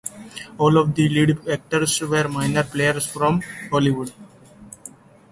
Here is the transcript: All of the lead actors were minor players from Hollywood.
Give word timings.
All 0.57 0.77
of 0.79 0.95
the 0.95 1.07
lead 1.07 1.47
actors 1.47 2.01
were 2.01 2.27
minor 2.27 2.63
players 2.63 3.05
from 3.05 3.39
Hollywood. 3.69 4.11